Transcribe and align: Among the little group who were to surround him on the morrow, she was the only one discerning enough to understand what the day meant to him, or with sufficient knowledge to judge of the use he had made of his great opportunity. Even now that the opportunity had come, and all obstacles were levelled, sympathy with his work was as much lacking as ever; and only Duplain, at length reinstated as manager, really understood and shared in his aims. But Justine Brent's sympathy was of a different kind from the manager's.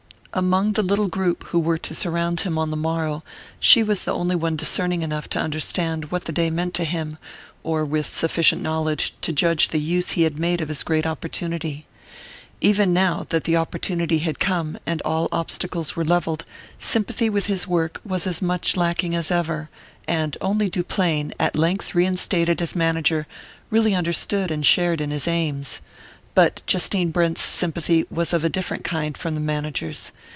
Among 0.33 0.71
the 0.71 0.81
little 0.81 1.09
group 1.09 1.43
who 1.47 1.59
were 1.59 1.77
to 1.79 1.93
surround 1.93 2.39
him 2.39 2.57
on 2.57 2.69
the 2.71 2.77
morrow, 2.77 3.21
she 3.59 3.83
was 3.83 4.03
the 4.03 4.13
only 4.13 4.33
one 4.33 4.55
discerning 4.55 5.01
enough 5.01 5.27
to 5.31 5.39
understand 5.39 6.09
what 6.09 6.23
the 6.23 6.31
day 6.31 6.49
meant 6.49 6.73
to 6.75 6.85
him, 6.85 7.17
or 7.63 7.83
with 7.83 8.07
sufficient 8.09 8.61
knowledge 8.61 9.13
to 9.23 9.33
judge 9.33 9.65
of 9.65 9.71
the 9.71 9.79
use 9.81 10.11
he 10.11 10.21
had 10.23 10.39
made 10.39 10.61
of 10.61 10.69
his 10.69 10.83
great 10.83 11.05
opportunity. 11.05 11.85
Even 12.61 12.93
now 12.93 13.25
that 13.27 13.43
the 13.43 13.57
opportunity 13.57 14.19
had 14.19 14.39
come, 14.39 14.77
and 14.85 15.01
all 15.01 15.27
obstacles 15.33 15.97
were 15.97 16.05
levelled, 16.05 16.45
sympathy 16.79 17.29
with 17.29 17.47
his 17.47 17.67
work 17.67 17.99
was 18.05 18.25
as 18.25 18.41
much 18.41 18.77
lacking 18.77 19.13
as 19.13 19.31
ever; 19.31 19.69
and 20.07 20.37
only 20.39 20.69
Duplain, 20.69 21.33
at 21.41 21.57
length 21.57 21.93
reinstated 21.93 22.61
as 22.61 22.73
manager, 22.73 23.27
really 23.69 23.93
understood 23.93 24.49
and 24.49 24.65
shared 24.65 25.01
in 25.01 25.11
his 25.11 25.27
aims. 25.27 25.81
But 26.33 26.61
Justine 26.65 27.11
Brent's 27.11 27.41
sympathy 27.41 28.05
was 28.09 28.31
of 28.31 28.45
a 28.45 28.49
different 28.49 28.85
kind 28.85 29.17
from 29.17 29.35
the 29.35 29.41
manager's. 29.41 30.13